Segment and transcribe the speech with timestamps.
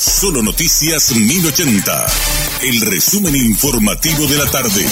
[0.00, 2.06] Solo Noticias 1080.
[2.62, 4.86] El resumen informativo de la tarde.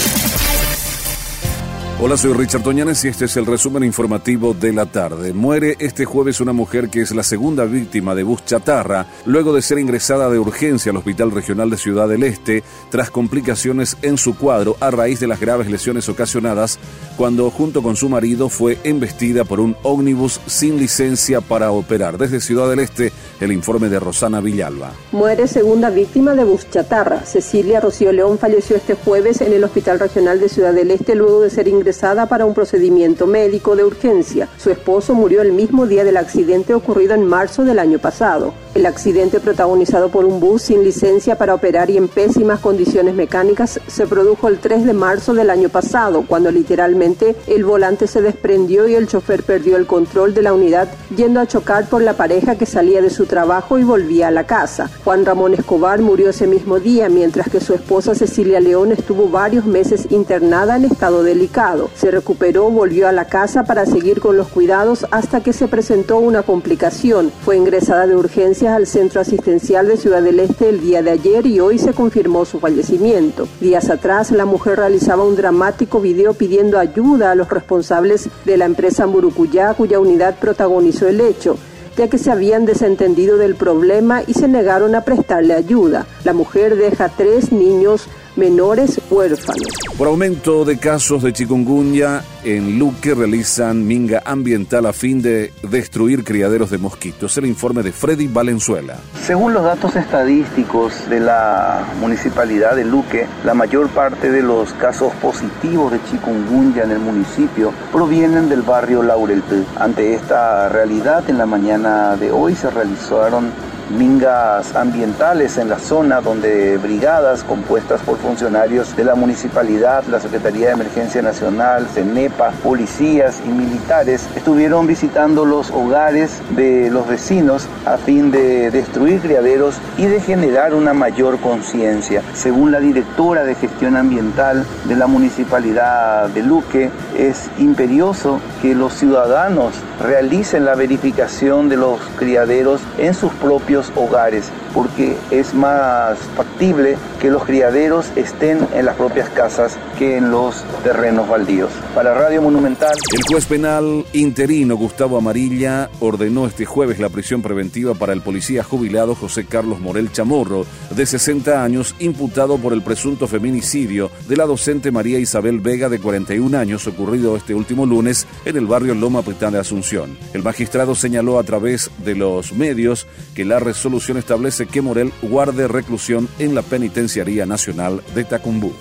[1.99, 5.33] Hola, soy Richard Toñanes y este es el resumen informativo de la tarde.
[5.33, 9.63] Muere este jueves una mujer que es la segunda víctima de bus chatarra luego de
[9.63, 14.37] ser ingresada de urgencia al Hospital Regional de Ciudad del Este tras complicaciones en su
[14.37, 16.77] cuadro a raíz de las graves lesiones ocasionadas
[17.19, 22.17] cuando junto con su marido fue embestida por un ómnibus sin licencia para operar.
[22.17, 23.11] Desde Ciudad del Este,
[23.41, 24.93] el informe de Rosana Villalba.
[25.11, 27.25] Muere segunda víctima de bus chatarra.
[27.25, 31.41] Cecilia Rocío León falleció este jueves en el Hospital Regional de Ciudad del Este luego
[31.41, 34.47] de ser ingresada para un procedimiento médico de urgencia.
[34.57, 38.53] Su esposo murió el mismo día del accidente ocurrido en marzo del año pasado.
[38.75, 43.81] El accidente protagonizado por un bus sin licencia para operar y en pésimas condiciones mecánicas
[43.87, 47.08] se produjo el 3 de marzo del año pasado, cuando literalmente
[47.47, 51.47] el volante se desprendió y el chofer perdió el control de la unidad yendo a
[51.47, 54.89] chocar por la pareja que salía de su trabajo y volvía a la casa.
[55.03, 59.65] Juan Ramón Escobar murió ese mismo día, mientras que su esposa Cecilia León estuvo varios
[59.65, 61.89] meses internada en estado delicado.
[61.95, 66.17] Se recuperó, volvió a la casa para seguir con los cuidados hasta que se presentó
[66.19, 67.31] una complicación.
[67.43, 71.45] Fue ingresada de urgencias al centro asistencial de Ciudad del Este el día de ayer
[71.47, 73.47] y hoy se confirmó su fallecimiento.
[73.59, 78.65] Días atrás, la mujer realizaba un dramático video pidiendo ayuda a los responsables de la
[78.65, 81.57] empresa Murucuyá, cuya unidad protagonizó el hecho
[81.97, 86.05] ya que se habían desentendido del problema y se negaron a prestarle ayuda.
[86.23, 88.07] La mujer deja tres niños
[88.39, 89.67] menores huérfanos.
[89.97, 96.23] Por aumento de casos de chikungunya, en Luque realizan minga ambiental a fin de destruir
[96.23, 97.37] criaderos de mosquitos.
[97.37, 98.95] El informe de Freddy Valenzuela.
[99.21, 105.13] Según los datos estadísticos de la municipalidad de Luque, la mayor parte de los casos
[105.15, 109.65] positivos de chikungunya en el municipio provienen del barrio Laurelpe.
[109.77, 113.51] Ante esta realidad, en la mañana de hoy se realizaron
[113.89, 120.67] mingas ambientales en la zona donde brigadas compuestas por funcionarios de la municipalidad, la Secretaría
[120.67, 127.97] de Emergencia Nacional, CENEPA, policías y militares estuvieron visitando los hogares de los vecinos a
[127.97, 132.21] fin de destruir criaderos y de generar una mayor conciencia.
[132.33, 138.93] Según la directora de gestión ambiental de la municipalidad de Luque, es imperioso que los
[138.93, 146.17] ciudadanos realicen la verificación de los criaderos en sus propios varios hogares porque es más
[146.35, 151.71] factible que los criaderos estén en las propias casas que en los terrenos baldíos.
[151.93, 152.95] Para Radio Monumental.
[153.11, 158.63] El juez penal interino Gustavo Amarilla ordenó este jueves la prisión preventiva para el policía
[158.63, 160.65] jubilado José Carlos Morel Chamorro,
[160.95, 165.99] de 60 años, imputado por el presunto feminicidio de la docente María Isabel Vega, de
[165.99, 170.17] 41 años, ocurrido este último lunes en el barrio Loma Petán de Asunción.
[170.33, 175.67] El magistrado señaló a través de los medios que la resolución establece que Morel guarde
[175.67, 178.73] reclusión en la Penitenciaría Nacional de Tacumbú.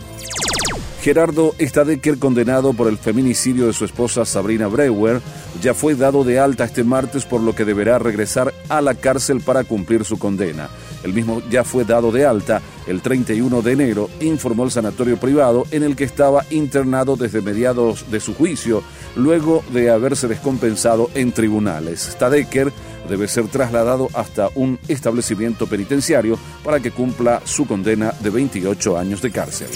[1.08, 5.22] Gerardo Stadecker, condenado por el feminicidio de su esposa Sabrina Breuer,
[5.62, 9.40] ya fue dado de alta este martes por lo que deberá regresar a la cárcel
[9.40, 10.68] para cumplir su condena.
[11.02, 15.64] El mismo ya fue dado de alta el 31 de enero, informó el sanatorio privado
[15.70, 18.82] en el que estaba internado desde mediados de su juicio,
[19.16, 22.02] luego de haberse descompensado en tribunales.
[22.12, 22.70] Stadecker
[23.08, 29.22] debe ser trasladado hasta un establecimiento penitenciario para que cumpla su condena de 28 años
[29.22, 29.68] de cárcel.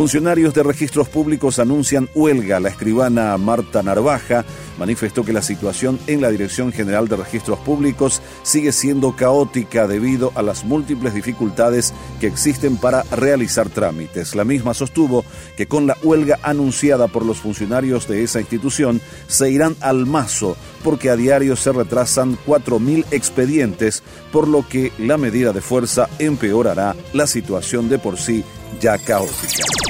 [0.00, 2.58] Funcionarios de registros públicos anuncian huelga.
[2.58, 4.46] La escribana Marta Narvaja
[4.78, 10.32] manifestó que la situación en la Dirección General de Registros Públicos sigue siendo caótica debido
[10.36, 14.34] a las múltiples dificultades que existen para realizar trámites.
[14.34, 15.22] La misma sostuvo
[15.58, 20.56] que con la huelga anunciada por los funcionarios de esa institución se irán al mazo
[20.82, 24.02] porque a diario se retrasan 4.000 expedientes,
[24.32, 28.42] por lo que la medida de fuerza empeorará la situación de por sí
[28.80, 29.89] ya caótica.